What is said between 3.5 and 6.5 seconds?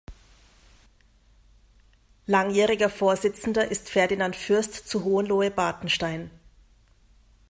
ist Ferdinand Fürst zu Hohenlohe-Bartenstein.